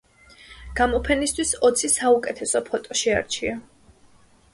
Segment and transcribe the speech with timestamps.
[0.77, 3.55] გამოფენისთვის ოცი საუკეთესო ფოტო შეარჩია.